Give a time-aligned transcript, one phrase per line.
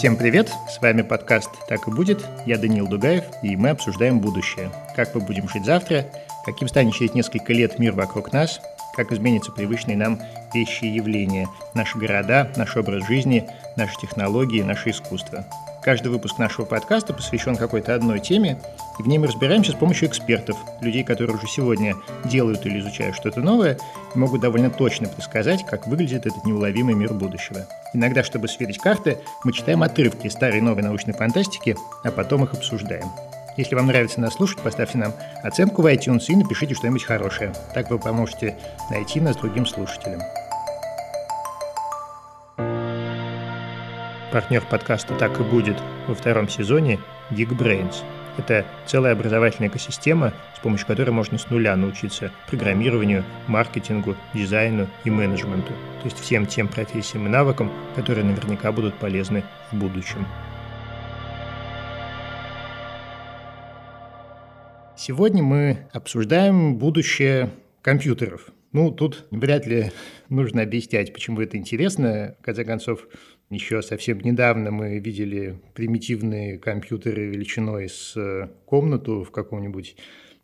[0.00, 0.50] Всем привет!
[0.66, 2.26] С вами подкаст «Так и будет».
[2.46, 4.70] Я Даниил Дугаев, и мы обсуждаем будущее.
[4.96, 6.06] Как мы будем жить завтра,
[6.46, 8.62] каким станет через несколько лет мир вокруг нас,
[8.96, 10.18] как изменятся привычные нам
[10.54, 13.46] вещи и явления, наши города, наш образ жизни,
[13.76, 15.44] наши технологии, наше искусство.
[15.82, 18.58] Каждый выпуск нашего подкаста посвящен какой-то одной теме,
[19.00, 21.94] и в ней мы разбираемся с помощью экспертов, людей, которые уже сегодня
[22.26, 23.78] делают или изучают что-то новое,
[24.14, 27.66] и могут довольно точно предсказать, как выглядит этот неуловимый мир будущего.
[27.94, 32.52] Иногда, чтобы сверить карты, мы читаем отрывки старой и новой научной фантастики, а потом их
[32.52, 33.06] обсуждаем.
[33.56, 37.54] Если вам нравится нас слушать, поставьте нам оценку в iTunes и напишите что-нибудь хорошее.
[37.72, 38.58] Так вы поможете
[38.90, 40.20] найти нас другим слушателям.
[44.30, 48.04] Партнер подкаста «Так и будет» во втором сезоне Geekbrains.
[48.40, 55.10] Это целая образовательная экосистема, с помощью которой можно с нуля научиться программированию, маркетингу, дизайну и
[55.10, 55.74] менеджменту.
[56.00, 60.26] То есть всем тем профессиям и навыкам, которые наверняка будут полезны в будущем.
[64.96, 67.50] Сегодня мы обсуждаем будущее
[67.82, 68.46] компьютеров.
[68.72, 69.92] Ну, тут вряд ли
[70.30, 72.36] нужно объяснять, почему это интересно.
[72.40, 73.06] В конце концов,
[73.50, 79.96] еще совсем недавно мы видели примитивные компьютеры величиной с э, комнату в каком-нибудь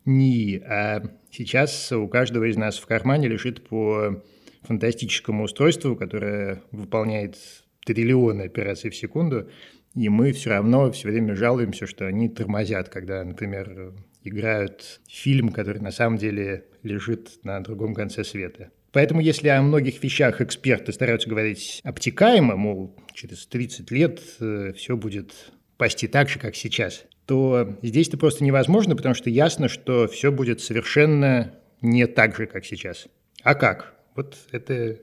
[0.05, 4.23] НИИ, а сейчас у каждого из нас в кармане лежит по
[4.63, 7.37] фантастическому устройству, которое выполняет
[7.85, 9.49] триллионы операций в секунду,
[9.95, 15.81] и мы все равно все время жалуемся, что они тормозят, когда, например, играют фильм, который
[15.81, 18.71] на самом деле лежит на другом конце света.
[18.97, 24.97] Поэтому если о многих вещах эксперты стараются говорить обтекаемо, мол, через 30 лет э, все
[24.97, 30.07] будет почти так же, как сейчас, то здесь это просто невозможно, потому что ясно, что
[30.07, 33.07] все будет совершенно не так же, как сейчас.
[33.43, 33.93] А как?
[34.15, 34.97] Вот это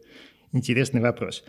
[0.50, 1.44] интересный вопрос.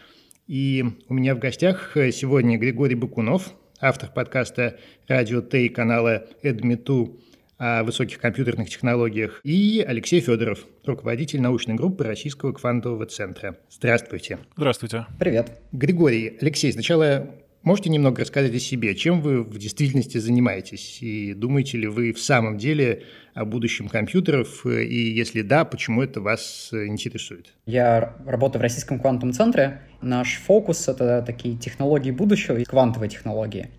[0.45, 7.19] И у меня в гостях сегодня Григорий Бакунов, автор подкаста «Радио Т» и канала «Эдмиту»
[7.57, 13.57] о высоких компьютерных технологиях, и Алексей Федоров, руководитель научной группы Российского квантового центра.
[13.69, 14.39] Здравствуйте.
[14.57, 15.05] Здравствуйте.
[15.19, 15.59] Привет.
[15.71, 17.29] Григорий, Алексей, сначала
[17.63, 22.19] можете немного рассказать о себе, чем вы в действительности занимаетесь, и думаете ли вы в
[22.19, 27.53] самом деле о будущем компьютеров, и если да, почему это вас интересует?
[27.65, 29.81] Я работаю в Российском квантовом центре.
[30.01, 33.71] Наш фокус— это такие технологии будущего и квантовые технологии.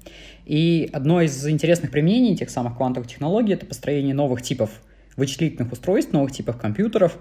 [0.46, 4.70] И одно из интересных применений этих самых квантовых технологий— это построение новых типов
[5.16, 7.18] вычислительных устройств, новых типов компьютеров,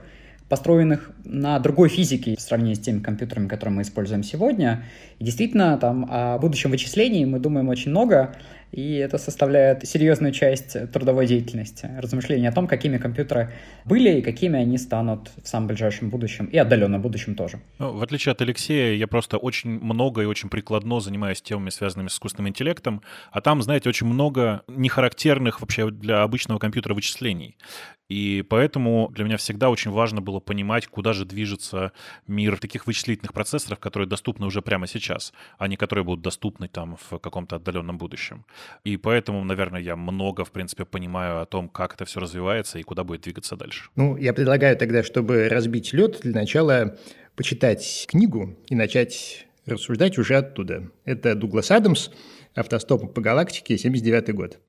[0.47, 4.83] построенных на другой физике в сравнении с теми компьютерами, которые мы используем сегодня.
[5.17, 8.35] И действительно, там о будущем вычислении мы думаем очень много,
[8.75, 13.53] и это составляет серьезную часть трудовой деятельности, размышления о том, какими компьютеры
[13.85, 17.61] были и какими они станут в самом ближайшем будущем, и отдаленном будущем тоже.
[17.79, 22.09] Ну, в отличие от Алексея, я просто очень много и очень прикладно занимаюсь темами, связанными
[22.09, 27.55] с искусственным интеллектом, а там, знаете, очень много нехарактерных вообще для обычного компьютера вычислений.
[28.07, 31.91] И поэтому для меня всегда очень важно было понимать, куда же движется
[32.27, 36.97] мир таких вычислительных процессоров, которые доступны уже прямо сейчас, а не которые будут доступны там
[36.97, 38.45] в каком-то отдаленном будущем.
[38.83, 42.83] И поэтому, наверное, я много, в принципе, понимаю о том, как это все развивается и
[42.83, 43.89] куда будет двигаться дальше.
[43.95, 46.97] Ну, я предлагаю тогда, чтобы разбить лед, для начала
[47.35, 50.89] почитать книгу и начать рассуждать уже оттуда.
[51.05, 52.09] Это Дуглас Адамс
[52.53, 54.59] «Автостоп по галактике», 79 год.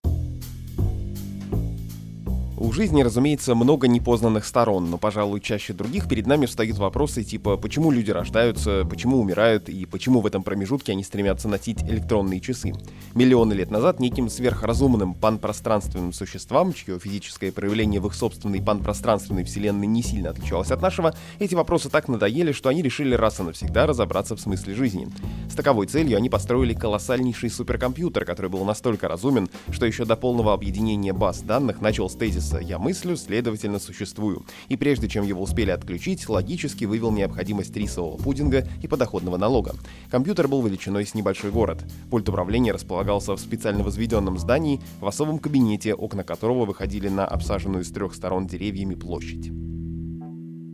[2.59, 7.59] У жизни, разумеется, много непознанных сторон, но, пожалуй, чаще других перед нами встают вопросы типа
[7.59, 12.73] «почему люди рождаются?», «почему умирают?» и «почему в этом промежутке они стремятся носить электронные часы?».
[13.15, 19.87] Миллионы лет назад неким сверхразумным панпространственным существам, чье физическое проявление в их собственной панпространственной вселенной
[19.87, 23.87] не сильно отличалось от нашего, эти вопросы так надоели, что они решили раз и навсегда
[23.87, 25.09] разобраться в смысле жизни.
[25.51, 30.55] С таковой целью они построили колоссальнейший суперкомпьютер, который был настолько разумен, что еще до полного
[30.55, 32.15] объединения баз данных начал с
[32.47, 38.17] тезиса «я мыслю, следовательно существую», и прежде чем его успели отключить, логически вывел необходимость рисового
[38.17, 39.75] пудинга и подоходного налога.
[40.11, 41.85] Компьютер был величиной с небольшой город.
[42.11, 47.85] Пульт управления располагался в специально возведенном здании, в особом кабинете, окна которого выходили на обсаженную
[47.85, 49.51] с трех сторон деревьями площадь.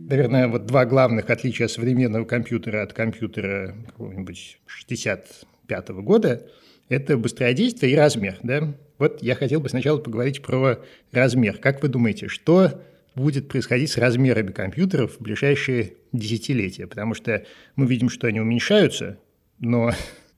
[0.09, 6.45] Наверное, вот два главных отличия современного компьютера от компьютера какого-нибудь 65 -го года–
[6.89, 8.37] это быстродействие и размер.
[8.43, 8.75] Да?
[9.03, 10.79] Вот я хотел бы сначала поговорить про
[11.11, 11.57] размер.
[11.57, 12.81] Как вы думаете, что
[13.15, 16.87] будет происходить с размерами компьютеров в ближайшие десятилетия?
[16.87, 17.43] Потому что
[17.75, 19.17] мы видим, что они уменьшаются,
[19.59, 19.91] но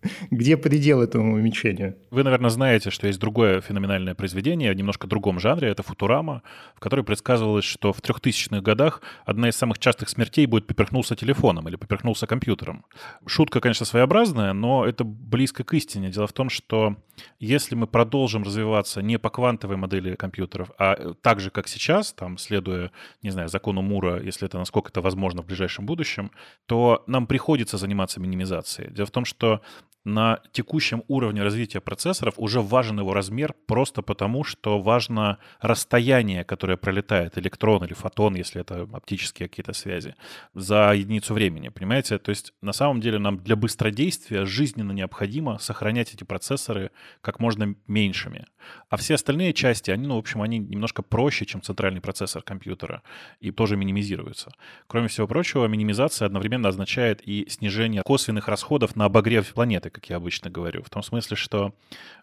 [0.32, 1.96] Где предел этому уменьшению?
[2.12, 6.42] Вы, наверное, знаете, что есть другое феноменальное произведение, в немножко другом жанре, это «Футурама»,
[6.76, 11.68] в которой предсказывалось, что в 3000-х годах одна из самых частых смертей будет поперхнулся телефоном
[11.68, 12.86] или поперхнулся компьютером.
[13.26, 16.10] Шутка, конечно, своеобразная, но это близко к истине.
[16.10, 16.96] Дело в том, что
[17.40, 22.38] если мы продолжим развиваться не по квантовой модели компьютеров, а так же, как сейчас, там,
[22.38, 22.92] следуя,
[23.22, 26.32] не знаю, закону Мура, если это насколько это возможно в ближайшем будущем,
[26.66, 28.92] то нам приходится заниматься минимизацией.
[28.92, 29.62] Дело в том, что
[30.06, 36.78] на текущем уровне развития процессоров уже важен его размер просто потому, что важно расстояние, которое
[36.78, 40.16] пролетает электрон или фотон, если это оптические какие-то связи,
[40.54, 42.20] за единицу времени, понимаете?
[42.20, 46.92] То есть на самом деле нам для быстродействия жизненно необходимо сохранять эти процессоры
[47.22, 48.46] как можно меньшими.
[48.90, 53.02] А все остальные части, они, ну, в общем, они немножко проще, чем центральный процессор компьютера,
[53.40, 54.52] и тоже минимизируются.
[54.88, 60.18] Кроме всего прочего, минимизация одновременно означает и снижение косвенных расходов на обогрев планеты, как я
[60.18, 60.84] обычно говорю.
[60.84, 61.74] В том смысле, что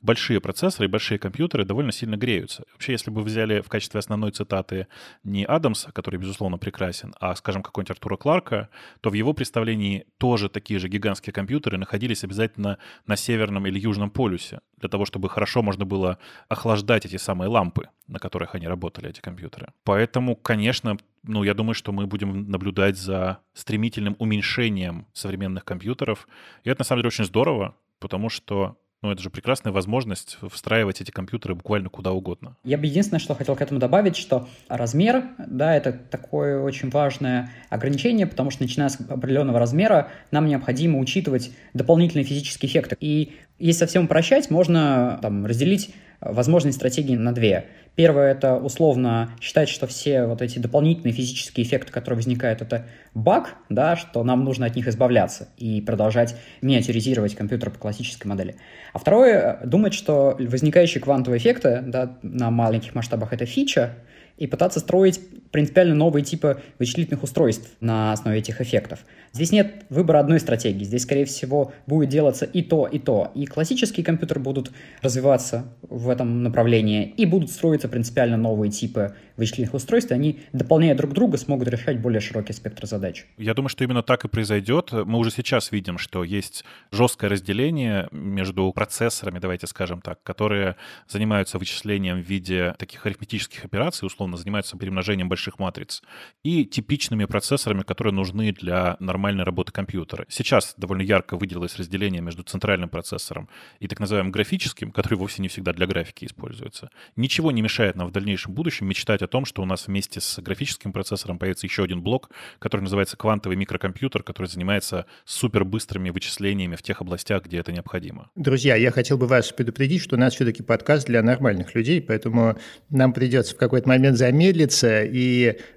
[0.02, 2.64] большие процессоры и большие компьютеры довольно сильно греются.
[2.72, 4.88] Вообще, если бы взяли в качестве основной цитаты
[5.24, 8.68] не Адамса, который, безусловно, прекрасен, а, скажем, какой-нибудь Артура Кларка,
[9.00, 12.76] то в его представлении тоже такие же гигантские компьютеры находились обязательно
[13.06, 16.18] на северном или южном полюсе, для того, чтобы хорошо можно было
[16.48, 19.72] охлаждать эти самые лампы, на которых они работали, эти компьютеры.
[19.84, 26.28] Поэтому, конечно, ну, я думаю, что мы будем наблюдать за стремительным уменьшением современных компьютеров.
[26.64, 31.00] И это, на самом деле, очень здорово, потому что ну, это же прекрасная возможность встраивать
[31.00, 32.56] эти компьютеры буквально куда угодно.
[32.62, 37.50] Я бы единственное, что хотел к этому добавить, что размер, да, это такое очень важное
[37.68, 42.96] ограничение, потому что начиная с определенного размера нам необходимо учитывать дополнительные физические эффекты.
[43.00, 45.92] И если совсем упрощать, можно там, разделить
[46.24, 47.66] возможные стратегии на две.
[47.94, 53.56] Первое– это условно считать, что все вот эти дополнительные физические эффекты, которые возникают, это баг,
[53.68, 58.56] да, что нам нужно от них избавляться и продолжать миниатюризировать компьютер по классической модели.
[58.94, 63.94] А второе– думать, что возникающие квантовые эффекты да, на маленьких масштабах– это фича,
[64.38, 65.20] и пытаться строить
[65.52, 69.00] принципиально новые типы вычислительных устройств на основе этих эффектов.
[69.32, 70.84] Здесь нет выбора одной стратегии.
[70.84, 73.30] Здесь, скорее всего, будет делаться и то, и то.
[73.34, 74.72] И классические компьютеры будут
[75.02, 81.12] развиваться в этом направлении, и будут строиться принципиально новые типы вычислительных устройств, они, дополняя друг
[81.12, 83.26] друга, смогут решать более широкий спектр задач.
[83.38, 84.92] Я думаю, что именно так и произойдет.
[84.92, 90.76] Мы уже сейчас видим, что есть жесткое разделение между процессорами, давайте скажем так, которые
[91.08, 96.02] занимаются вычислением в виде таких арифметических операций, условно занимаются перемножением больших матриц,
[96.42, 100.26] и типичными процессорами, которые нужны для нормальной работы компьютера.
[100.28, 103.48] Сейчас довольно ярко выделилось разделение между центральным процессором
[103.80, 106.90] и так называемым графическим, который вовсе не всегда для графики используется.
[107.16, 110.38] Ничего не мешает нам в дальнейшем будущем мечтать о том, что у нас вместе с
[110.40, 116.82] графическим процессором появится еще один блок, который называется квантовый микрокомпьютер, который занимается супербыстрыми вычислениями в
[116.82, 118.30] тех областях, где это необходимо.
[118.34, 122.56] Друзья, я хотел бы вас предупредить, что у нас все-таки подкаст для нормальных людей, поэтому
[122.90, 125.31] нам придется в какой-то момент замедлиться и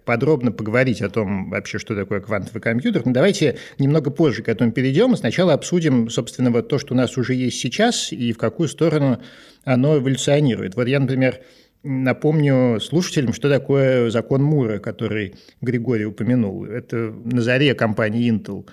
[0.06, 3.04] подробно поговорить о том вообще, что такое квантовый компьютер.
[3.06, 5.16] Но давайте немного позже к этому перейдем.
[5.16, 9.22] Сначала обсудим, собственно, вот то, что у нас уже есть сейчас и в какую сторону
[9.64, 10.76] оно эволюционирует.
[10.76, 11.40] Вот я, например,
[11.84, 16.66] напомню слушателям, что такое закон Мура, который Григорий упомянул.
[16.66, 18.68] Это на заре компании Intel.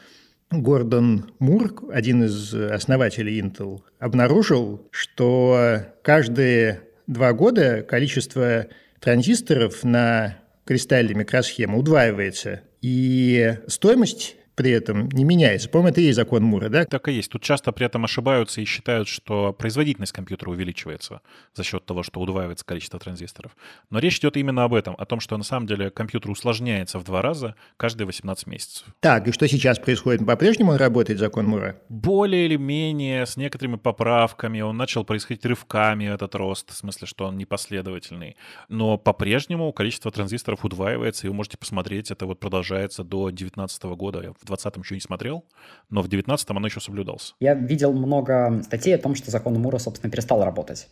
[0.50, 8.66] Гордон Мур, один из основателей Intel, обнаружил, что каждые два года количество
[9.00, 15.68] транзисторов на кристалле микросхемы удваивается, и стоимость при этом не меняется.
[15.68, 16.84] По-моему, это и есть закон Мура, да?
[16.84, 17.32] Так и есть.
[17.32, 21.20] Тут часто при этом ошибаются и считают, что производительность компьютера увеличивается
[21.52, 23.56] за счет того, что удваивается количество транзисторов.
[23.90, 27.04] Но речь идет именно об этом, о том, что на самом деле компьютер усложняется в
[27.04, 28.86] два раза каждые 18 месяцев.
[29.00, 30.24] Так, и что сейчас происходит?
[30.24, 31.80] По-прежнему работает закон Мура?
[31.88, 34.60] Более или менее, с некоторыми поправками.
[34.60, 38.36] Он начал происходить рывками, этот рост, в смысле, что он непоследовательный.
[38.68, 44.32] Но по-прежнему количество транзисторов удваивается, и вы можете посмотреть, это вот продолжается до 2019 года
[44.40, 45.44] в 20-м еще не смотрел,
[45.90, 47.34] но в 19-м оно еще соблюдался.
[47.40, 50.88] Я видел много статей о том, что закон Мура, собственно, перестал работать.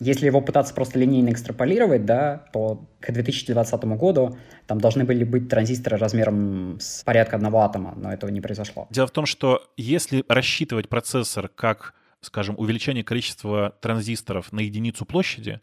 [0.00, 5.48] Если его пытаться просто линейно экстраполировать, да, то к 2020 году там должны были быть
[5.48, 8.88] транзисторы размером с порядка одного атома, но этого не произошло.
[8.90, 15.60] Дело в том, что если рассчитывать процессор как, скажем, увеличение количества транзисторов на единицу площади,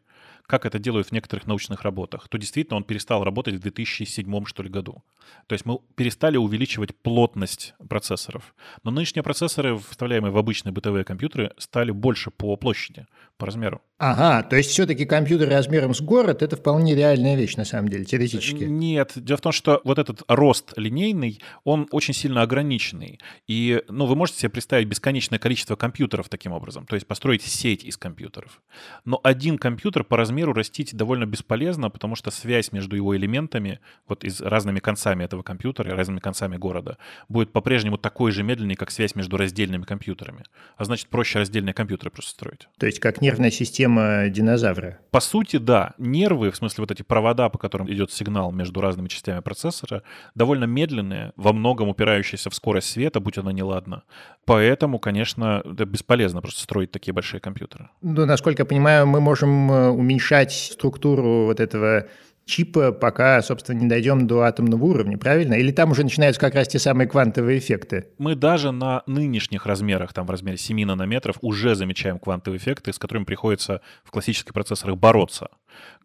[0.51, 4.63] как это делают в некоторых научных работах, то действительно он перестал работать в 2007 что
[4.63, 5.01] ли году.
[5.48, 8.53] То есть мы перестали увеличивать плотность процессоров.
[8.84, 13.08] Но нынешние процессоры, вставляемые в обычные бытовые компьютеры, стали больше по площади,
[13.41, 13.81] по размеру.
[13.98, 18.05] Ага, то есть все-таки компьютер размером с город— это вполне реальная вещь, на самом деле,
[18.05, 18.65] теоретически.
[18.65, 23.19] Нет, дело в том, что вот этот рост линейный, он очень сильно ограниченный.
[23.48, 27.83] И, ну, вы можете себе представить бесконечное количество компьютеров таким образом, то есть построить сеть
[27.83, 28.62] из компьютеров.
[29.05, 34.24] Но один компьютер по размеру растить довольно бесполезно, потому что связь между его элементами, вот
[34.24, 38.91] из разными концами этого компьютера и разными концами города, будет по-прежнему такой же медленной, как
[38.91, 40.43] связь между раздельными компьютерами.
[40.77, 42.67] А значит, проще раздельные компьютеры просто строить.
[42.77, 45.00] То есть как нервная система динозавра.
[45.11, 45.93] По сути, да.
[45.97, 50.03] Нервы, в смысле вот эти провода, по которым идет сигнал между разными частями процессора,
[50.35, 54.03] довольно медленные, во многом упирающиеся в скорость света, будь она неладна.
[54.45, 57.89] Поэтому, конечно, это бесполезно просто строить такие большие компьютеры.
[58.01, 62.07] Ну, насколько я понимаю, мы можем э, уменьшать структуру вот этого
[62.45, 65.53] чипа, пока, собственно, не дойдем до атомного уровня, правильно?
[65.53, 68.07] Или там уже начинаются как раз те самые квантовые эффекты?
[68.17, 73.00] Мы даже на нынешних размерах, там в размере 7 нанометров, уже замечаем квантовые эффекты, с
[73.00, 75.50] которыми приходится в классических процессорах бороться.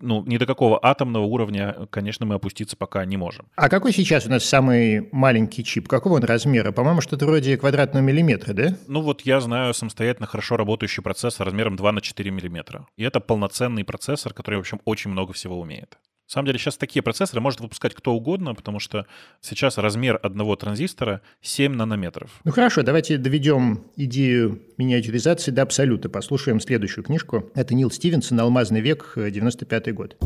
[0.01, 3.49] Ну, ни до какого атомного уровня, конечно, мы опуститься пока не можем.
[3.57, 5.89] А какой сейчас у нас самый маленький чип?
[5.89, 6.73] Какого он размера?
[6.73, 8.77] По-моему, что-то вроде квадратного миллиметра, да?
[8.87, 12.87] Ну вот я знаю самостоятельно хорошо работающий процессор размером 2 на 4 миллиметра.
[12.97, 15.99] И это полноценный процессор, который, в общем, очень много всего умеет.
[16.29, 19.07] На самом деле сейчас такие процессоры может выпускать кто угодно, потому что
[19.41, 22.41] сейчас размер одного транзистора 7 нанометров.
[22.45, 26.09] Ну хорошо, давайте доведем идею миниатюризации до абсолюта.
[26.09, 27.51] Послушаем следующую книжку.
[27.55, 30.17] Это Нил Стивенсон «Алмазный век», 95 год.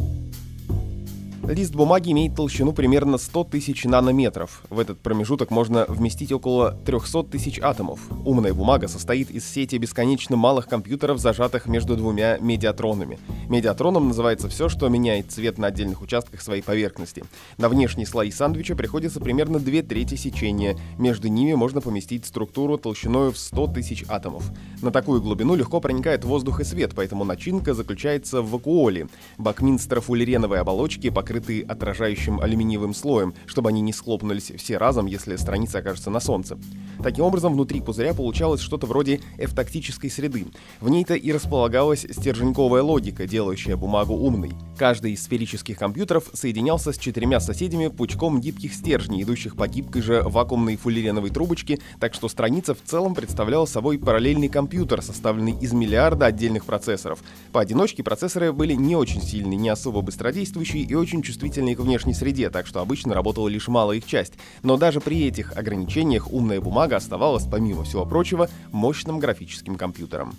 [1.49, 4.63] Лист бумаги имеет толщину примерно 100 тысяч нанометров.
[4.69, 7.99] В этот промежуток можно вместить около 300 тысяч атомов.
[8.27, 13.19] Умная бумага состоит из сети бесконечно малых компьютеров, зажатых между двумя медиатронами.
[13.49, 17.25] Медиатроном называется все, что меняет цвет на отдельных участках своей поверхности.
[17.57, 20.77] На внешние слои сандвича приходится примерно две трети сечения.
[20.99, 24.45] Между ними можно поместить структуру толщиной в 100 тысяч атомов.
[24.83, 29.09] На такую глубину легко проникает воздух и свет, поэтому начинка заключается в вакуоле.
[29.39, 35.79] Бакминстер-фуллереновые оболочки покрыты покрыты отражающим алюминиевым слоем, чтобы они не схлопнулись все разом, если страница
[35.79, 36.59] окажется на солнце.
[37.05, 40.47] Таким образом, внутри пузыря получалось что-то вроде эвтактической среды.
[40.81, 44.51] В ней-то и располагалась стерженьковая логика, делающая бумагу умной.
[44.77, 50.23] Каждый из сферических компьютеров соединялся с четырьмя соседями пучком гибких стержней, идущих по гибкой же
[50.23, 56.27] вакуумной фуллереновой трубочке, так что страница в целом представляла собой параллельный компьютер, составленный из миллиарда
[56.27, 57.21] отдельных процессоров.
[57.53, 62.51] Поодиночке процессоры были не очень сильные, не особо быстродействующие и очень чувствительные к внешней среде,
[62.51, 64.35] так что обычно работала лишь малая их часть.
[64.63, 70.35] Но даже при этих ограничениях умная бумага оставалась, помимо всего прочего, мощным графическим компьютером.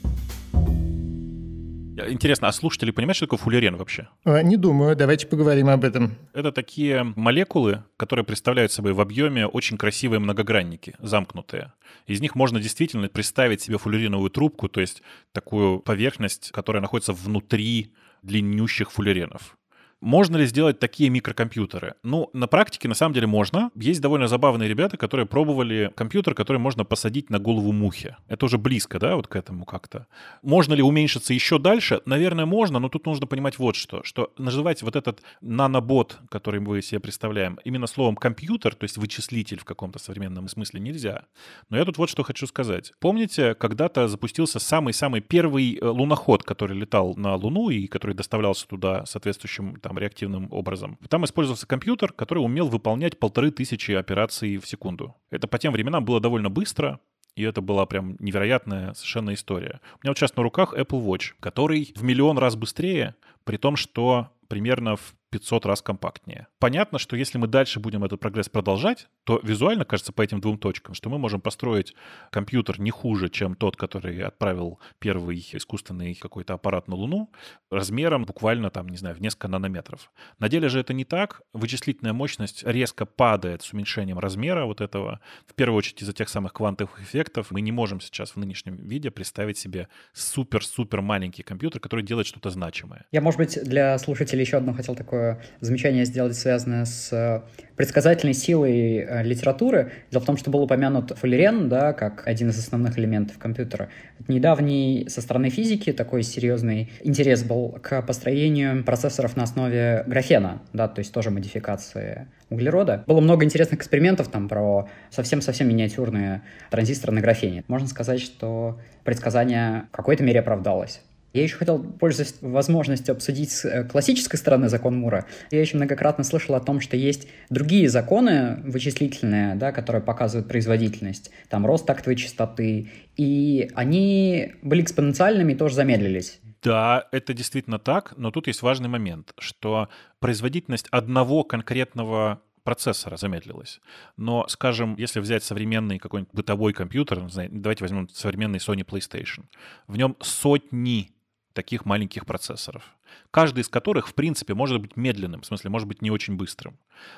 [2.07, 4.07] Интересно, а слушатели понимают, что такое фуллерен вообще?
[4.23, 6.15] А, не думаю, давайте поговорим об этом.
[6.33, 11.73] Это такие молекулы, которые представляют собой в объеме очень красивые многогранники, замкнутые.
[12.07, 17.93] Из них можно действительно представить себе фуллереновую трубку, то есть такую поверхность, которая находится внутри
[18.23, 19.57] длиннющих фуллеренов.
[20.01, 21.93] Можно ли сделать такие микрокомпьютеры?
[22.01, 23.69] Ну, на практике на самом деле можно.
[23.75, 28.15] Есть довольно забавные ребята, которые пробовали компьютер, который можно посадить на голову мухи.
[28.27, 30.07] Это уже близко, да, вот к этому как-то.
[30.41, 32.01] Можно ли уменьшиться еще дальше?
[32.05, 34.03] Наверное, можно, но тут нужно понимать вот что.
[34.03, 39.59] Что называть вот этот нанобот, который мы себе представляем, именно словом компьютер, то есть вычислитель
[39.59, 41.25] в каком-то современном смысле нельзя.
[41.69, 42.91] Но я тут вот что хочу сказать.
[42.99, 49.05] Помните, когда-то запустился самый-самый первый э, луноход, который летал на Луну и который доставлялся туда
[49.05, 50.97] соответствующим там, там реактивным образом.
[51.09, 55.15] Там использовался компьютер, который умел выполнять полторы тысячи операций в секунду.
[55.31, 57.01] Это по тем временам было довольно быстро,
[57.35, 59.81] и это была прям невероятная совершенно история.
[59.95, 63.75] У меня вот сейчас на руках Apple Watch, который в миллион раз быстрее, при том,
[63.75, 66.47] что примерно в 500 раз компактнее.
[66.59, 70.57] Понятно, что если мы дальше будем этот прогресс продолжать, то визуально кажется по этим двум
[70.57, 71.95] точкам, что мы можем построить
[72.31, 77.31] компьютер не хуже, чем тот, который отправил первый искусственный какой-то аппарат на Луну,
[77.69, 80.11] размером буквально там, не знаю, в несколько нанометров.
[80.37, 81.41] На деле же это не так.
[81.53, 85.21] Вычислительная мощность резко падает с уменьшением размера вот этого.
[85.47, 89.11] В первую очередь из-за тех самых квантовых эффектов мы не можем сейчас в нынешнем виде
[89.11, 93.05] представить себе супер-супер маленький компьютер, который делает что-то значимое.
[93.13, 97.41] Я, может быть, для слушателей еще одно хотел такое замечание сделать, связанное с э,
[97.75, 99.91] предсказательной силой э, литературы.
[100.11, 103.89] Дело в том, что был упомянут фуллерен, да, как один из основных элементов компьютера.
[104.27, 110.87] Недавний со стороны физики такой серьезный интерес был к построению процессоров на основе графена, да,
[110.87, 113.03] то есть тоже модификации углерода.
[113.07, 117.63] Было много интересных экспериментов там про совсем-совсем миниатюрные транзисторы на графене.
[117.67, 121.01] Можно сказать, что предсказание в какой-то мере оправдалось.
[121.33, 125.25] Я еще хотел, пользуясь возможностью, обсудить с э, классической стороны закон Мура.
[125.49, 131.31] Я еще многократно слышал о том, что есть другие законы вычислительные, да, которые показывают производительность,
[131.49, 136.39] там рост тактовой частоты, и они были экспоненциальными и тоже замедлились.
[136.61, 143.81] Да, это действительно так, но тут есть важный момент, что производительность одного конкретного процессора замедлилась.
[144.17, 149.45] Но, скажем, если взять современный какой-нибудь бытовой компьютер, давайте возьмем современный Sony PlayStation,
[149.87, 151.11] в нем сотни
[151.53, 152.83] таких маленьких процессоров,
[153.31, 156.77] каждый из которых, в принципе, может быть медленным, в смысле, может быть не очень быстрым.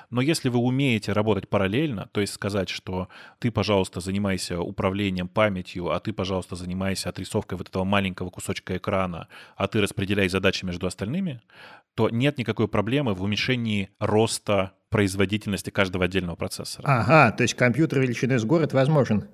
[0.09, 3.09] Но если вы умеете работать параллельно, то есть сказать, что
[3.39, 9.27] ты, пожалуйста, занимайся управлением памятью, а ты, пожалуйста, занимайся отрисовкой вот этого маленького кусочка экрана,
[9.55, 11.41] а ты распределяй задачи между остальными,
[11.95, 16.85] то нет никакой проблемы в уменьшении роста производительности каждого отдельного процессора.
[16.87, 19.27] Ага, то есть компьютер величиной с город возможен.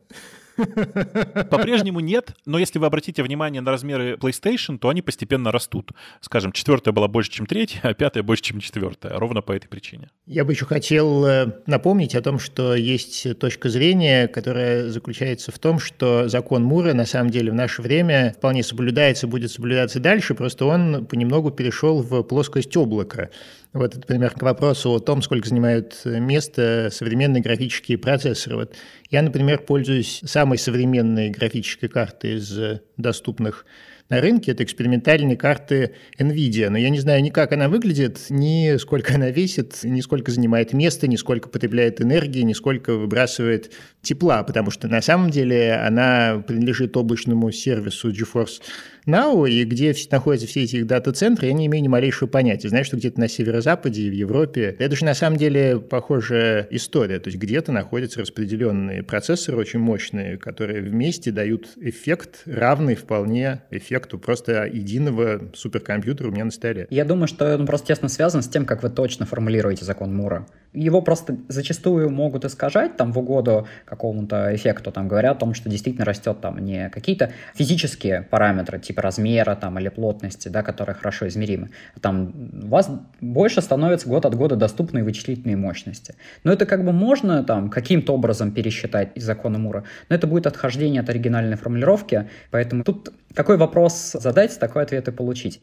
[1.50, 5.92] По-прежнему нет, но если вы обратите внимание на размеры PlayStation, то они постепенно растут.
[6.22, 9.18] Скажем, четвертая была больше, чем третья, а пятая больше, чем четвертая.
[9.18, 10.10] Ровно по этой причине.
[10.26, 15.60] Я бы еще хотел э, напомнить о том, что есть точка зрения, которая заключается в
[15.60, 20.36] том, что закон Мура на самом деле в наше время вполне соблюдается, будет соблюдаться дальше,
[20.36, 23.30] просто он понемногу перешел в плоскость облака.
[23.72, 28.56] Вот, например, к вопросу о том, сколько занимают место современные графические процессоры.
[28.56, 28.76] Вот
[29.12, 32.52] я, например, пользуюсь самой современной графической картой из
[32.98, 33.66] доступных
[34.10, 36.70] на рынке, это экспериментальные карты NVIDIA.
[36.70, 40.74] Но я не знаю ни как она выглядит, ни сколько она весит, ни сколько занимает
[40.74, 46.44] места, ни сколько потребляет энергии, ни сколько выбрасывает тепла, потому что на самом деле она
[46.48, 48.62] принадлежит облачному сервису GeForce
[49.06, 52.70] Now, и где находятся все эти дата-центры, я не имею ни малейшего понятия.
[52.70, 54.76] Знаю, что где-то на северо-западе и в Европе.
[54.78, 57.20] Это же на самом деле похожая история.
[57.20, 63.99] То есть где-то находятся распределенные процессоры очень мощные, которые вместе дают эффект, равный вполне эффекту
[64.08, 66.88] просто единого суперкомпьютера у меня на столе.
[66.90, 70.48] Я думаю, что он просто тесно связан с тем, как вы точно формулируете закон Мура.
[70.74, 74.92] Его просто зачастую могут искажать там в угоду какому-то эффекту.
[74.92, 79.80] Там говорят о том, что действительно растет там не какие-то физические параметры, типа размера там,
[79.80, 81.70] или плотности, да, которые хорошо измеримы.
[82.02, 82.34] Там
[82.64, 86.16] у вас больше становится год от года доступные вычислительные мощности.
[86.44, 90.46] Но это как бы можно там каким-то образом пересчитать из закона Мура, но это будет
[90.46, 95.62] отхождение от оригинальной формулировки, поэтому тут какой вопрос задать, такой ответ и получить.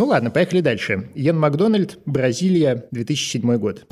[0.00, 1.10] Ну ладно, поехали дальше.
[1.14, 3.84] Йен Макдональд, Бразилия, 2007 год.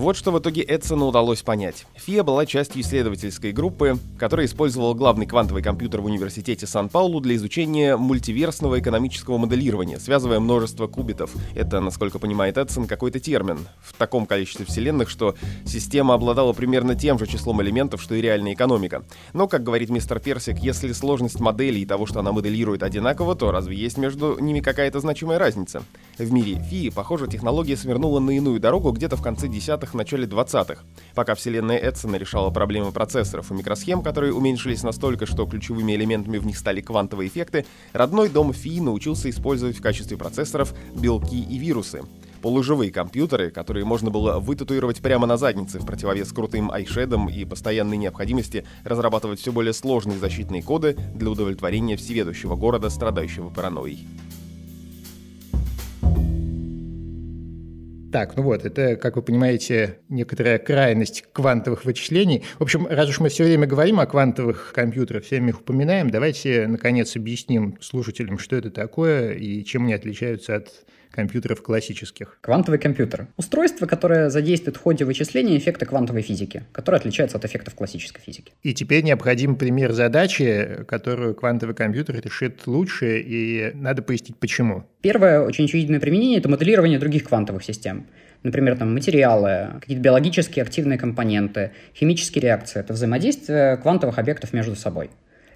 [0.00, 1.84] Вот что в итоге Эдсону удалось понять.
[1.94, 7.98] ФИА была частью исследовательской группы, которая использовала главный квантовый компьютер в университете Сан-Паулу для изучения
[7.98, 11.34] мультиверсного экономического моделирования, связывая множество кубитов.
[11.54, 13.58] Это, насколько понимает Эдсон, какой-то термин.
[13.82, 15.34] В таком количестве вселенных, что
[15.66, 19.04] система обладала примерно тем же числом элементов, что и реальная экономика.
[19.34, 23.50] Но, как говорит мистер Персик, если сложность модели и того, что она моделирует, одинаково, то
[23.50, 25.82] разве есть между ними какая-то значимая разница?
[26.20, 30.26] В мире ФИИ, похоже, технология свернула на иную дорогу где-то в конце десятых 20-х, начале
[30.26, 30.82] 20-х,
[31.14, 36.44] пока вселенная Эдсона решала проблемы процессоров и микросхем, которые уменьшились настолько, что ключевыми элементами в
[36.44, 42.02] них стали квантовые эффекты, родной дом Фи научился использовать в качестве процессоров белки и вирусы
[42.42, 47.96] полуживые компьютеры, которые можно было вытатуировать прямо на заднице в противовес крутым айшедам и постоянной
[47.96, 54.06] необходимости разрабатывать все более сложные защитные коды для удовлетворения всеведущего города, страдающего паранойей.
[58.12, 62.42] Так, ну вот, это, как вы понимаете, некоторая крайность квантовых вычислений.
[62.58, 66.10] В общем, раз уж мы все время говорим о квантовых компьютерах, все время их упоминаем,
[66.10, 70.70] давайте, наконец, объясним слушателям, что это такое и чем они отличаются от
[71.10, 72.38] компьютеров классических.
[72.40, 73.28] Квантовый компьютер.
[73.36, 78.52] Устройство, которое задействует в ходе вычисления эффекта квантовой физики, который отличается от эффектов классической физики.
[78.62, 84.84] И теперь необходим пример задачи, которую квантовый компьютер решит лучше, и надо пояснить почему.
[85.02, 88.06] Первое очень очевидное применение– это моделирование других квантовых систем.
[88.42, 95.10] Например, там материалы, какие-то биологически активные компоненты, химические реакции– это взаимодействие квантовых объектов между собой.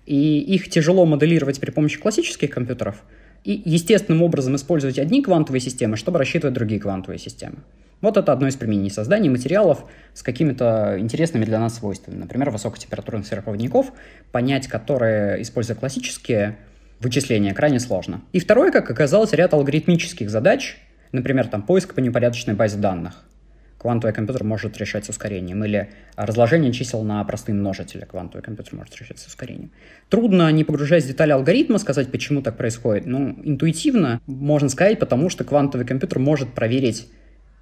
[0.04, 2.96] И их тяжело моделировать при помощи классических компьютеров–
[3.44, 7.56] и естественным образом использовать одни квантовые системы, чтобы рассчитывать другие квантовые системы.
[8.00, 12.16] Вот это одно из применений создания материалов с какими-то интересными для нас свойствами.
[12.16, 13.92] Например, высокотемпературных сверхпроводников,
[14.32, 16.56] понять которые, используя классические
[17.00, 18.22] вычисления, крайне сложно.
[18.32, 20.76] И второе, как оказалось, ряд алгоритмических задач,
[21.12, 23.24] например, там, поиск по непорядочной базе данных
[23.84, 28.06] квантовый компьютер может решать с ускорением, или разложение чисел на простые множители.
[28.06, 29.72] Квантовый компьютер может решать с ускорением.
[30.08, 35.28] Трудно, не погружаясь в детали алгоритма, сказать, почему так происходит, но интуитивно можно сказать, потому
[35.28, 37.08] что квантовый компьютер может проверить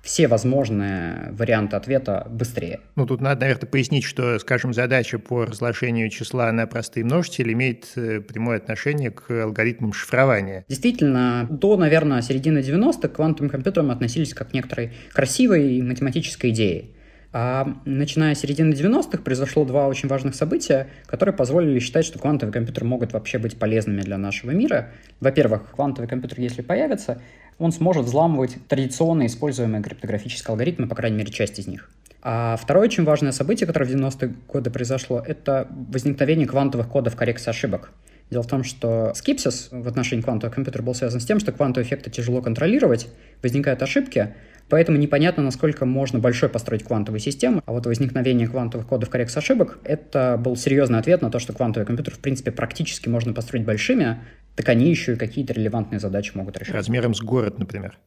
[0.03, 2.81] все возможные варианты ответа быстрее.
[2.97, 7.93] Ну, тут надо, наверное, пояснить, что, скажем, задача по разложению числа на простые множители имеет
[7.97, 10.65] э, прямое отношение к алгоритмам шифрования.
[10.69, 16.87] Действительно, до, наверное, середины 90-х к квантовым компьютерам относились как к некоторой красивой математической идее.
[17.33, 22.53] А начиная с середины 90-х произошло два очень важных события, которые позволили считать, что квантовые
[22.53, 24.91] компьютеры могут вообще быть полезными для нашего мира.
[25.21, 27.23] Во-первых, квантовый компьютер, если появится,
[27.59, 31.91] он сможет взламывать традиционно используемые криптографические алгоритмы, по крайней мере, часть из них.
[32.23, 37.51] А второе очень важное событие, которое в 90-е годы произошло, это возникновение квантовых кодов коррекции
[37.51, 37.93] ошибок.
[38.31, 41.87] Дело в том, что скипсис в отношении квантового компьютера был связан с тем, что квантовые
[41.87, 43.09] эффекты тяжело контролировать,
[43.43, 44.35] возникают ошибки,
[44.69, 47.63] поэтому непонятно, насколько можно большой построить квантовую систему.
[47.67, 51.87] А вот возникновение квантовых кодов коррекции ошибок— это был серьезный ответ на то, что квантовые
[51.87, 54.21] компьютеры, в принципе, практически можно построить большими,
[54.57, 56.75] так они еще и какие-то релевантные задачи могут решать.
[56.75, 57.99] Размером с город, например.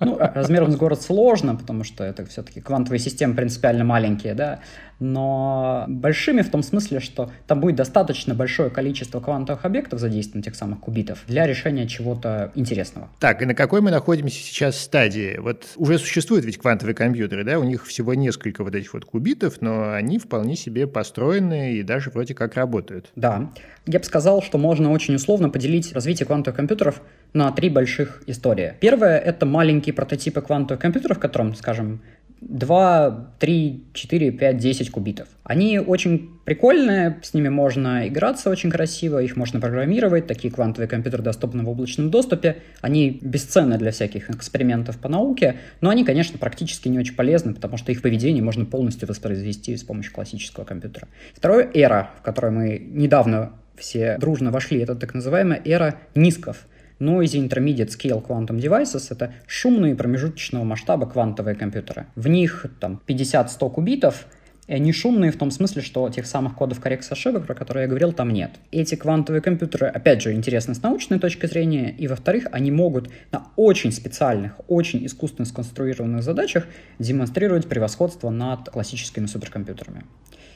[0.00, 4.60] Ну, размером с город сложно, потому что это все-таки квантовые системы принципиально маленькие, да,
[5.00, 10.54] но большими в том смысле, что там будет достаточно большое количество квантовых объектов, задействованных тех
[10.54, 13.08] самых кубитов, для решения чего-то интересного.
[13.20, 15.38] Так, и на какой мы находимся сейчас стадии?
[15.38, 19.60] Вот уже существуют ведь квантовые компьютеры, да, у них всего несколько вот этих вот кубитов,
[19.60, 23.10] но они вполне себе построены и даже вроде как работают.
[23.14, 23.50] Да,
[23.86, 27.00] я бы сказал, что можно очень условно поделить развитие квантовых компьютеров
[27.32, 28.74] на три больших истории.
[28.80, 32.00] Первая— это маленькие прототипы квантовых компьютеров, в котором, скажем,
[32.40, 35.28] 2, 3, 4, 5, 10 кубитов.
[35.42, 41.22] Они очень прикольные, с ними можно играться очень красиво, их можно программировать, такие квантовые компьютеры
[41.22, 46.88] доступны в облачном доступе, они бесценны для всяких экспериментов по науке, но они, конечно, практически
[46.88, 51.08] не очень полезны, потому что их поведение можно полностью воспроизвести с помощью классического компьютера.
[51.34, 56.66] Вторая эра, в которой мы недавно все дружно вошли, это так называемая эра нисков–
[57.00, 62.06] Noisy Intermediate Scale Quantum Devices— это шумные промежуточного масштаба квантовые компьютеры.
[62.16, 64.26] В них там 50-100 кубитов,
[64.66, 67.88] и они шумные в том смысле, что тех самых кодов коррекции ошибок, про которые я
[67.88, 68.50] говорил, там нет.
[68.70, 73.46] Эти квантовые компьютеры, опять же, интересны с научной точки зрения, и, во-вторых, они могут на
[73.56, 76.66] очень специальных, очень искусственно сконструированных задачах
[76.98, 80.04] демонстрировать превосходство над классическими суперкомпьютерами.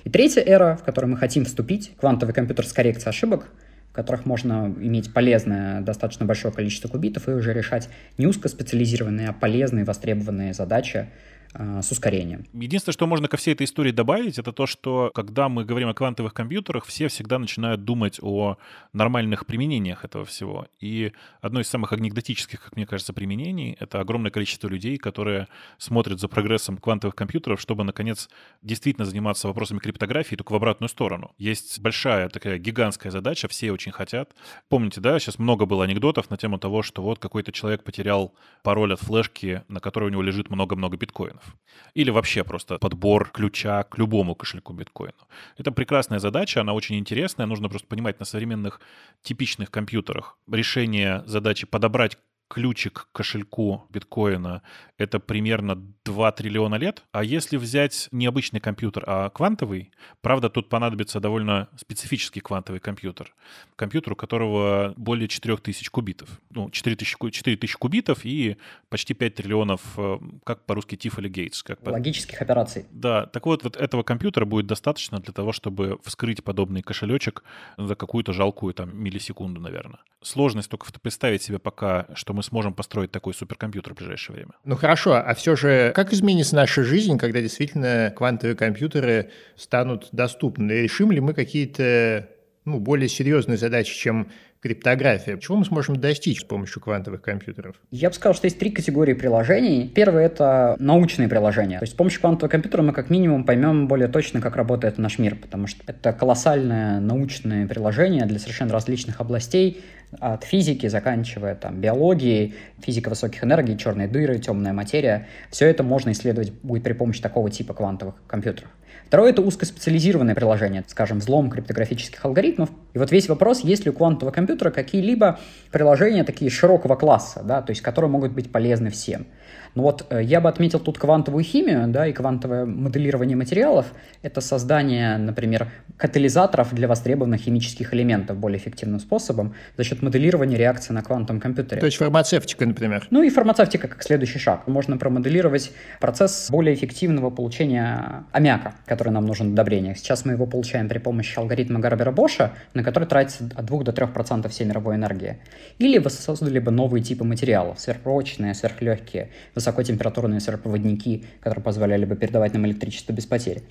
[0.05, 3.46] И третья эра, в которую мы хотим вступить, квантовый компьютер с коррекцией ошибок—
[3.92, 9.33] в которых можно иметь полезное достаточно большое количество кубитов и уже решать не узкоспециализированные, а
[9.35, 11.09] полезные, востребованные задачи,
[11.54, 12.46] с ускорением.
[12.52, 15.94] Единственное, что можно ко всей этой истории добавить, это то, что когда мы говорим о
[15.94, 18.56] квантовых компьютерах, все всегда начинают думать о
[18.92, 20.66] нормальных применениях этого всего.
[20.80, 26.20] И одно из самых анекдотических, как мне кажется, применений— это огромное количество людей, которые смотрят
[26.20, 28.28] за прогрессом квантовых компьютеров, чтобы, наконец,
[28.62, 31.32] действительно заниматься вопросами криптографии, только в обратную сторону.
[31.38, 34.34] Есть большая такая гигантская задача, все очень хотят.
[34.68, 38.94] Помните, да, сейчас много было анекдотов на тему того, что вот какой-то человек потерял пароль
[38.94, 41.57] от флешки, на которой у него лежит много-много биткоинов биткоинов.
[41.94, 45.28] Или вообще просто подбор ключа к любому кошельку биткоину.
[45.59, 47.46] Это прекрасная задача, она очень интересная.
[47.46, 48.81] Нужно просто понимать на современных
[49.22, 52.18] типичных компьютерах решение задачи подобрать
[52.52, 54.60] ключик к кошельку биткоина—
[54.98, 57.02] это примерно 2 триллиона лет.
[57.10, 63.34] А если взять не обычный компьютер, а квантовый, правда, тут понадобится довольно специфический квантовый компьютер.
[63.74, 66.28] Компьютер, у которого более 4000 кубитов.
[66.50, 68.58] Ну, 4000, 4000 кубитов и
[68.90, 71.62] почти 5 триллионов, э, как по-русски, Тиф или Гейтс.
[71.62, 72.84] Как Логических операций.
[72.90, 77.44] Да, так вот, вот этого компьютера будет достаточно для того, чтобы вскрыть подобный кошелечек
[77.78, 80.00] за какую-то жалкую там миллисекунду, наверное.
[80.20, 84.52] Сложность только представить себе пока, что мы сможем построить такой суперкомпьютер в ближайшее время.
[84.64, 90.72] Ну хорошо, а все же как изменится наша жизнь, когда действительно квантовые компьютеры станут доступны?
[90.72, 92.28] Решим ли мы какие-то
[92.64, 94.31] ну, более серьезные задачи, чем
[94.62, 95.37] криптография.
[95.38, 97.77] Чего мы сможем достичь с помощью квантовых компьютеров?
[97.90, 99.90] Я бы сказал, что есть три категории приложений.
[99.94, 101.79] Первое— это научные приложения.
[101.79, 105.18] То есть с помощью квантового компьютера мы как минимум поймем более точно, как работает наш
[105.18, 109.83] мир, потому что это колоссальное научное приложение для совершенно различных областей,
[110.20, 115.27] от физики, заканчивая там биологией, физика высоких энергий, черные дыры, темная материя.
[115.51, 118.68] Все это можно исследовать будет при помощи такого типа квантовых компьютеров.
[119.07, 122.70] Второе— это узкоспециализированное приложение, скажем, взлом криптографических алгоритмов.
[122.94, 125.38] И вот весь вопрос, есть ли у квантового компьютера какие-либо
[125.70, 129.26] приложения такие широкого класса, да, то есть которые могут быть полезны всем.
[129.74, 133.87] Ну вот э, я бы отметил тут квантовую химию, да, и квантовое моделирование материалов.
[134.20, 140.92] Это создание, например, катализаторов для востребованных химических элементов более эффективным способом за счет моделирования реакции
[140.92, 141.80] на квантовом компьютере.
[141.80, 143.06] То есть фармацевтика, например.
[143.11, 144.66] Ну и фармацевтика как следующий шаг.
[144.66, 149.96] Можно промоделировать процесс более эффективного получения аммиака, который нам нужен в удобрениях.
[149.96, 154.48] Сейчас мы его получаем при помощи алгоритма Гарбера-Боша, на который тратится от 2 до 3%
[154.48, 155.38] всей мировой энергии.
[155.78, 159.30] Или вы создали бы новые типы материалов, сверхпрочные, сверхлегкие,
[159.62, 163.62] высокотемпературные серопроводники, которые позволяли бы передавать нам электричество без потерь.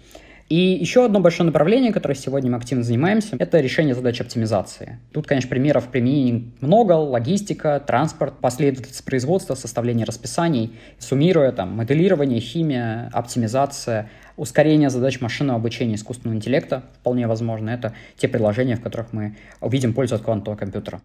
[0.49, 4.99] И еще одно большое направление, которое сегодня мы активно занимаемся, это решение задач оптимизации.
[5.13, 13.09] Тут, конечно, примеров применений много, логистика, транспорт, последовательность производства, составление расписаний, суммируя там моделирование, химия,
[13.13, 17.69] оптимизация, ускорение задач машинного обучения искусственного интеллекта, вполне возможно.
[17.69, 20.99] Это те приложения, в которых мы увидим пользу от квантового компьютера.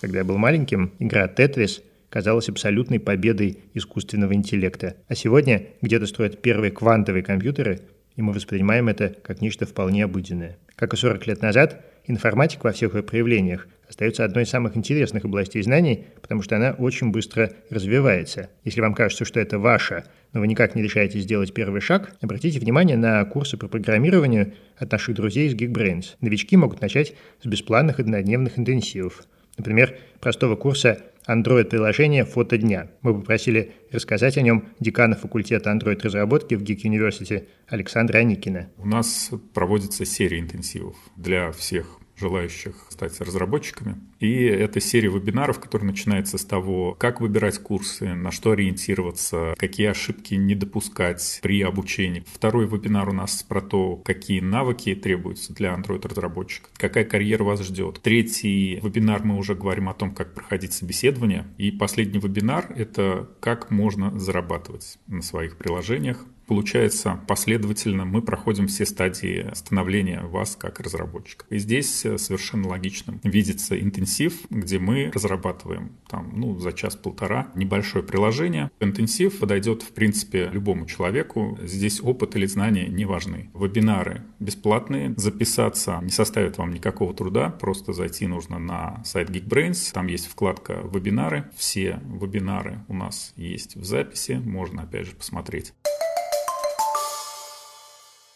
[0.00, 4.96] Когда я был маленьким, игра Tetris казалась абсолютной победой искусственного интеллекта.
[5.08, 7.80] А сегодня где-то строят первые квантовые компьютеры,
[8.16, 10.56] и мы воспринимаем это как нечто вполне обыденное.
[10.74, 15.24] Как и 40 лет назад, информатика во всех ее проявлениях остается одной из самых интересных
[15.24, 18.50] областей знаний, потому что она очень быстро развивается.
[18.64, 22.60] Если вам кажется, что это ваше, но вы никак не решаете сделать первый шаг, обратите
[22.60, 26.16] внимание на курсы по программированию от наших друзей из Geekbrains.
[26.20, 29.22] Новички могут начать с бесплатных однодневных интенсивов.
[29.58, 32.88] Например, простого курса Android-приложение «Фото дня».
[33.02, 38.70] Мы попросили рассказать о нем декана факультета Android-разработки в Geek University Александра Аникина.
[38.78, 43.96] У нас проводится серия интенсивов для всех желающих стать разработчиками.
[44.20, 49.88] И это серия вебинаров, которая начинается с того, как выбирать курсы, на что ориентироваться, какие
[49.88, 52.24] ошибки не допускать при обучении.
[52.26, 58.00] Второй вебинар у нас про то, какие навыки требуются для Android-разработчика, какая карьера вас ждет.
[58.02, 61.46] Третий вебинар мы уже говорим о том, как проходить собеседование.
[61.56, 68.86] И последний вебинар— это как можно зарабатывать на своих приложениях, Получается, последовательно мы проходим все
[68.86, 71.44] стадии становления вас как разработчика.
[71.50, 78.02] И здесь э, совершенно логичным видится интенсив, где мы разрабатываем там, ну, за час-полтора небольшое
[78.02, 78.70] приложение.
[78.80, 81.58] Интенсив подойдет, в принципе, любому человеку.
[81.62, 83.50] Здесь опыт или знания не важны.
[83.52, 85.12] Вебинары бесплатные.
[85.18, 87.50] Записаться не составит вам никакого труда.
[87.50, 89.92] Просто зайти нужно на сайт Geekbrains.
[89.92, 91.50] Там есть вкладка «Вебинары».
[91.54, 94.40] Все вебинары у нас есть в записи.
[94.42, 95.74] Можно, опять же, посмотреть.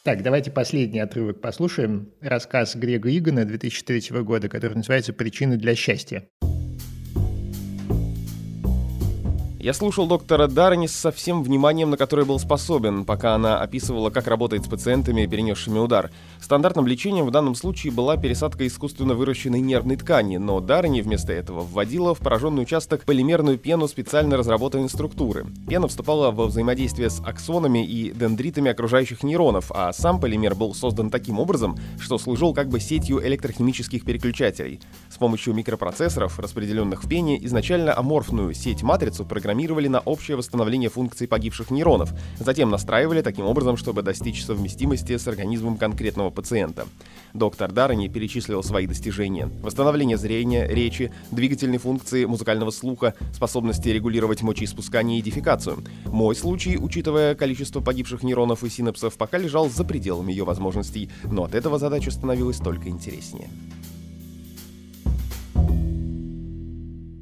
[0.05, 2.11] Так, давайте последний отрывок послушаем.
[2.21, 6.29] Рассказ Грега Игона 2003 года, который называется «Причины для счастья».
[9.62, 14.27] Я слушал доктора Дарни со всем вниманием, на которое был способен, пока она описывала, как
[14.27, 16.11] работает с пациентами, перенесшими удар.
[16.40, 21.61] Стандартным лечением в данном случае была пересадка искусственно выращенной нервной ткани, но Дарни вместо этого
[21.61, 25.46] вводила в пораженный участок полимерную пену специально разработанной структуры.
[25.68, 31.09] Пена вступала во взаимодействие с аксонами и дендритами окружающих нейронов, а сам полимер был создан
[31.09, 34.81] таким образом, что служил как бы сетью электрохимических переключателей.
[35.09, 41.29] С помощью микропроцессоров, распределенных в пене, изначально аморфную сеть-матрицу программировали программировали на общее восстановление функций
[41.29, 46.87] погибших нейронов, затем настраивали таким образом, чтобы достичь совместимости с организмом конкретного пациента.
[47.35, 49.51] Доктор Дарани перечислил свои достижения.
[49.62, 55.85] Восстановление зрения, речи, двигательной функции, музыкального слуха, способности регулировать мочеиспускание и дефекацию.
[56.07, 61.45] Мой случай, учитывая количество погибших нейронов и синапсов, пока лежал за пределами ее возможностей, но
[61.45, 63.51] от этого задача становилась только интереснее.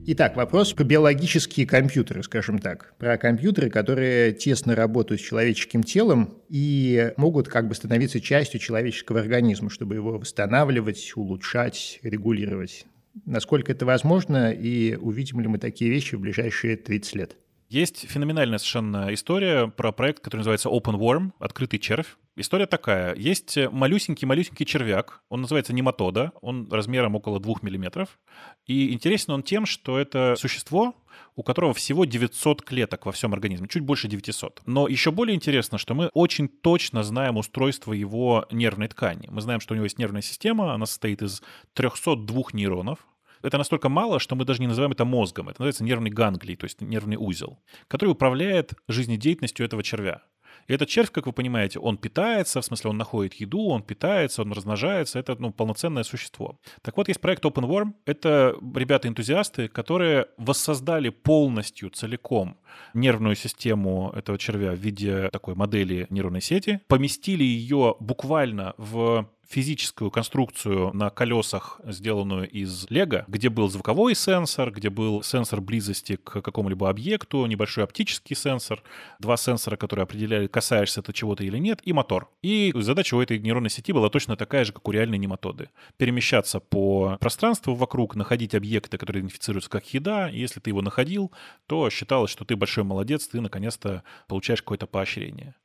[0.07, 2.95] Итак, вопрос про биологические компьютеры, скажем так.
[2.99, 9.21] Про компьютеры, которые тесно работают с человеческим телом и могут как бы становиться частью человеческого
[9.21, 12.87] организма, чтобы его восстанавливать, улучшать, регулировать.
[13.27, 17.37] Насколько это возможно и увидим ли мы такие вещи в ближайшие 30 лет?
[17.69, 22.17] Есть феноменальная совершенно история про проект, который называется Open Worm, открытый червь.
[22.37, 23.14] История такая.
[23.16, 28.19] Есть малюсенький-малюсенький червяк, он называется нематода, он размером около 2 миллиметров.
[28.66, 30.95] И интересен он тем, что это существо,
[31.35, 34.62] у которого всего 900 клеток во всем организме, чуть больше 900.
[34.66, 39.29] Но еще более интересно, что мы очень точно знаем устройство его нервной ткани.
[39.29, 41.43] Мы знаем, что у него есть нервная система, она состоит из
[41.75, 43.07] 302 нейронов,
[43.43, 45.49] это настолько мало, что мы даже не называем это мозгом.
[45.49, 50.23] Это называется нервный ганглий, то есть нервный узел, который управляет жизнедеятельностью этого червя.
[50.68, 54.42] И этот червь, как вы понимаете, он питается, в смысле он находит еду, он питается,
[54.42, 56.59] он размножается, это ну, полноценное существо.
[56.83, 57.92] Так вот, есть проект Open Worm.
[58.07, 62.57] Это ребята-энтузиасты, которые воссоздали полностью, целиком
[62.94, 70.13] нервную систему этого червя в виде такой модели нейронной сети, поместили ее буквально в физическую
[70.13, 76.41] конструкцию на колесах, сделанную из лего, где был звуковой сенсор, где был сенсор близости к
[76.41, 78.83] какому-либо объекту, небольшой оптический сенсор,
[79.19, 82.31] два сенсора, которые определяли, касаешься ты чего-то или нет, и мотор.
[82.43, 85.71] И задача у этой нейронной сети была точно такая же, как у реальной нематоды.
[85.97, 90.31] Перемещаться по пространству вокруг, находить объекты, которые идентифицируются как еда.
[90.31, 91.33] И если ты его находил,
[91.67, 95.57] то считалось, что ты большой молодец, ты наконец-то получаешь какое-то поощрение.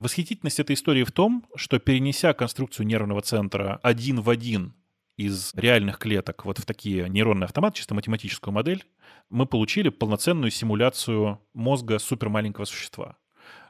[0.00, 4.72] Восхитительность этой истории в том, что перенеся конструкцию нервного центра один в один
[5.18, 8.86] из реальных клеток вот в такие нейронные автоматы, чисто математическую модель,
[9.28, 13.18] мы получили полноценную симуляцию мозга супермаленького существа.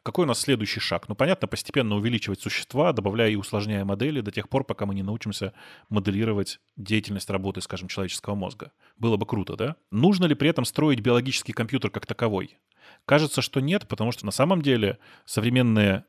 [0.05, 1.09] Какой у нас следующий шаг?
[1.09, 5.03] Ну, понятно, постепенно увеличивать существа, добавляя и усложняя модели до тех пор, пока мы не
[5.03, 5.53] научимся
[5.89, 8.71] моделировать деятельность работы, скажем, человеческого мозга.
[8.97, 9.75] Было бы круто, да?
[9.91, 12.57] Нужно ли при этом строить биологический компьютер как таковой?
[13.05, 16.05] Кажется, что нет, потому что на самом деле современные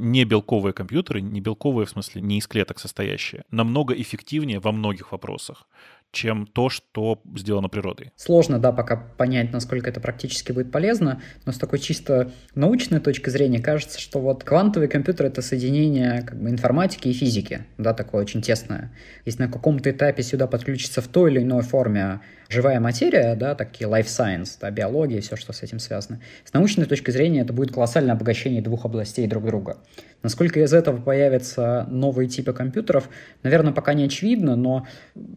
[0.00, 5.12] не белковые компьютеры, не белковые в смысле не из клеток состоящие, намного эффективнее во многих
[5.12, 5.66] вопросах
[6.12, 8.12] чем то, что сделано природой.
[8.16, 13.30] Сложно, да, пока понять, насколько это практически будет полезно, но с такой чисто научной точки
[13.30, 18.22] зрения кажется, что вот квантовый компьютер— это соединение как бы, информатики и физики, да, такое
[18.22, 18.92] очень тесное.
[19.24, 23.88] Если на каком-то этапе сюда подключится в той или иной форме живая материя, да, такие
[23.88, 27.72] life science, да, биология все, что с этим связано, с научной точки зрения это будет
[27.72, 29.78] колоссальное обогащение двух областей друг друга.
[30.22, 33.08] Насколько из этого появятся новые типы компьютеров,
[33.42, 34.86] наверное, пока не очевидно, но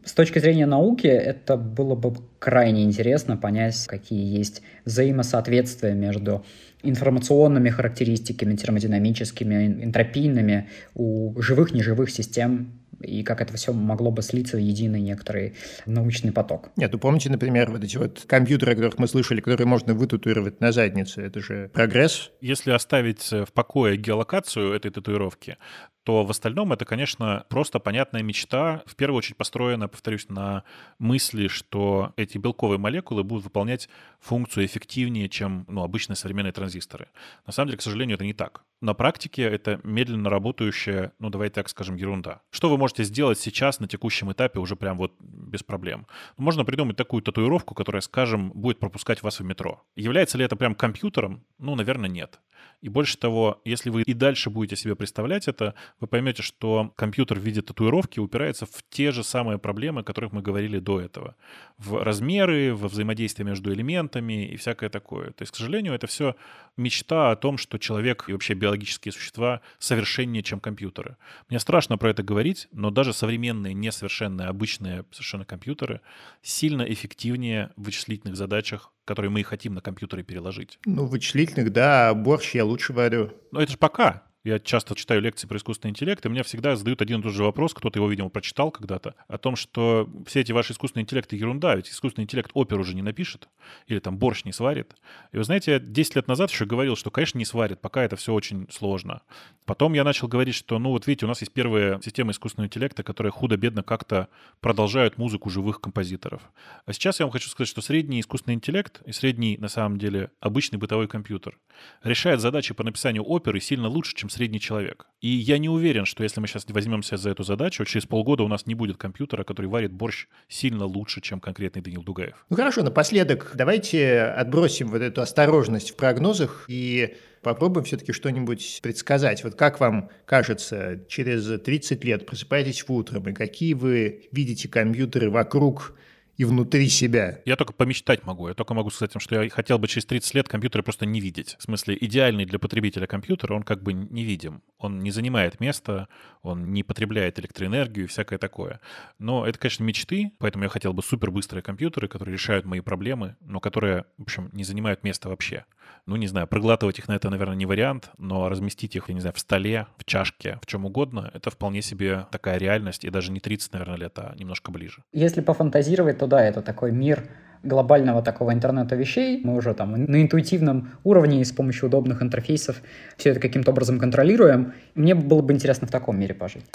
[0.04, 6.46] с точки зрения науки это было бы крайне интересно понять, какие есть взаимосоответствия между
[6.84, 14.58] информационными характеристиками, термодинамическими, энтропийными у живых, неживых систем и как это все могло бы слиться
[14.58, 16.70] в единый некоторый научный поток.
[16.78, 20.62] Нет, ну помните, например, вот эти вот компьютеры, о которых мы слышали, которые можно вытатуировать
[20.62, 22.32] на заднице, это же прогресс.
[22.42, 25.58] Если оставить в покое геолокацию этой татуировки,
[26.04, 30.64] то в остальном это, конечно, просто понятная мечта, в первую очередь построена, повторюсь, на
[31.00, 33.90] мысли, что эти белковые молекулы будут выполнять
[34.20, 37.08] функцию эффективнее, чем ну, обычные современные транзисторы.
[37.48, 38.64] На самом деле, к сожалению, это не так.
[38.82, 42.42] На практике это медленно работающая, ну давайте так скажем, ерунда.
[42.52, 46.06] Что вы можете сделать сейчас на текущем этапе уже прям вот без проблем?
[46.36, 49.82] Можно придумать такую татуировку, которая, скажем, будет пропускать вас в метро.
[49.96, 51.46] Является ли это прям компьютером?
[51.60, 52.42] Ну, наверное, нет.
[52.82, 57.40] И больше того, если вы и дальше будете себе представлять это, вы поймете, что компьютер
[57.40, 61.36] в виде татуировки упирается в те же самые проблемы, о которых мы говорили до этого.
[61.78, 65.32] В размеры, во взаимодействие между элементами и всякое такое.
[65.32, 66.36] То есть, к сожалению, это все
[66.78, 71.18] мечта о том, что человек и вообще биологические существа совершеннее, чем компьютеры.
[71.50, 76.02] Мне страшно про это говорить, но даже современные, несовершенные, обычные совершенно компьютеры
[76.42, 80.80] сильно эффективнее в вычислительных задачах которые мы и хотим на компьютере переложить.
[80.86, 83.32] Ну, вычислительных, да, борщ я лучше варю.
[83.52, 84.24] Но это же пока.
[84.44, 87.46] Я часто читаю лекции про искусственный интеллект, и мне всегда задают один и тот же
[87.46, 91.76] вопрос, кто-то его, видимо, прочитал когда-то, о том, что все эти ваши искусственные интеллекты ерунда,
[91.76, 93.48] ведь искусственный интеллект опер уже не напишет,
[93.88, 94.98] или там борщ не сварит.
[95.32, 98.18] И вы знаете, я 10 лет назад еще говорил, что, конечно, не сварит, пока это
[98.18, 99.22] все очень сложно.
[99.66, 103.02] Потом я начал говорить, что, ну вот видите, у нас есть первые системы искусственного интеллекта,
[103.02, 104.28] которые худо-бедно как-то
[104.60, 106.42] продолжают музыку живых композиторов.
[106.86, 110.32] А сейчас я вам хочу сказать, что средний искусственный интеллект и средний, на самом деле,
[110.42, 111.58] обычный бытовой компьютер
[112.04, 115.08] решает задачи по написанию оперы сильно лучше, чем средний человек.
[115.22, 118.48] И я не уверен, что если мы сейчас возьмемся за эту задачу, через полгода у
[118.48, 122.46] нас не будет компьютера, который варит борщ сильно лучше, чем конкретный Данил Дугаев.
[122.50, 129.44] Ну хорошо, напоследок давайте отбросим вот эту осторожность в прогнозах и попробуем все-таки что-нибудь предсказать.
[129.44, 135.30] Вот как вам кажется, через 30 лет просыпаетесь в утром, и какие вы видите компьютеры
[135.30, 135.96] вокруг
[136.38, 137.40] и внутри себя.
[137.46, 138.48] Я только помечтать могу.
[138.48, 141.56] Я только могу сказать, что я хотел бы через 30 лет компьютеры просто не видеть.
[141.60, 144.64] В смысле, идеальный для потребителя компьютер, он как бы невидим.
[144.80, 146.08] Он не занимает места,
[146.42, 148.80] он не потребляет электроэнергию и всякое такое.
[149.20, 153.60] Но это, конечно, мечты, поэтому я хотел бы супербыстрые компьютеры, которые решают мои проблемы, но
[153.60, 155.66] которые, в общем, не занимают места вообще.
[156.06, 159.22] Ну, не знаю, проглатывать их на это, наверное, не вариант, но разместить их, я не
[159.22, 163.32] знаю, в столе, в чашке, в чем угодно, это вполне себе такая реальность, и даже
[163.32, 165.04] не 30, наверное, лет, а немножко ближе.
[165.14, 167.24] Если пофантазировать, то да, это такой мир
[167.64, 169.42] глобального такого интернета вещей.
[169.44, 172.82] Мы уже там на интуитивном уровне и с помощью удобных интерфейсов
[173.18, 174.74] все это каким-то образом контролируем.
[174.96, 176.66] Мне было бы интересно в таком мире пожить.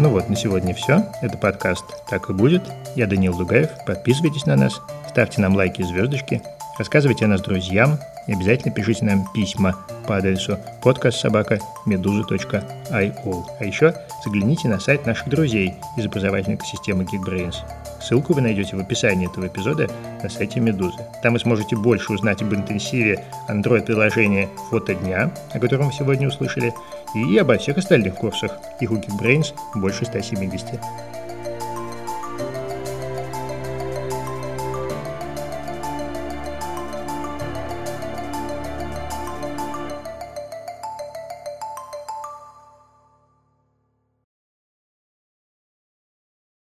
[0.00, 1.06] Ну вот, на сегодня все.
[1.22, 2.62] Это подкаст «Так и будет».
[2.94, 3.70] Я Данил Дугаев.
[3.84, 6.40] Подписывайтесь на нас, ставьте нам лайки и звездочки,
[6.78, 13.44] рассказывайте о нас друзьям и обязательно пишите нам письма по адресу podcastsobaka.meduza.io.
[13.58, 17.56] А еще загляните на сайт наших друзей из образовательной системы Geekbrains.
[18.00, 19.88] Ссылку вы найдете в описании этого эпизода
[20.22, 21.00] на сайте Медузы.
[21.22, 26.72] Там вы сможете больше узнать об интенсиве Android-приложения «Фото дня», о котором вы сегодня услышали,
[27.14, 28.52] и обо всех остальных курсах.
[28.80, 30.78] Их у Geekbrains больше 170.